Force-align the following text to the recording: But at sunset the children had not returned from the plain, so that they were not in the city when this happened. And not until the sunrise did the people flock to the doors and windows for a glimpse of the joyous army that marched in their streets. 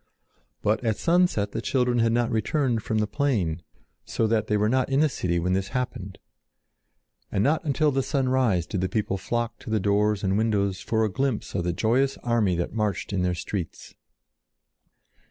But 0.63 0.83
at 0.83 0.97
sunset 0.97 1.51
the 1.51 1.61
children 1.61 1.99
had 1.99 2.11
not 2.11 2.31
returned 2.31 2.81
from 2.81 2.97
the 2.97 3.05
plain, 3.05 3.61
so 4.03 4.25
that 4.25 4.47
they 4.47 4.57
were 4.57 4.67
not 4.67 4.89
in 4.89 4.99
the 5.01 5.07
city 5.09 5.37
when 5.37 5.53
this 5.53 5.67
happened. 5.77 6.17
And 7.31 7.43
not 7.43 7.63
until 7.65 7.91
the 7.91 8.01
sunrise 8.01 8.65
did 8.65 8.81
the 8.81 8.89
people 8.89 9.19
flock 9.19 9.59
to 9.59 9.69
the 9.69 9.79
doors 9.79 10.23
and 10.23 10.39
windows 10.39 10.81
for 10.81 11.05
a 11.05 11.11
glimpse 11.11 11.53
of 11.53 11.65
the 11.65 11.71
joyous 11.71 12.17
army 12.23 12.55
that 12.55 12.73
marched 12.73 13.13
in 13.13 13.21
their 13.21 13.35
streets. 13.35 13.93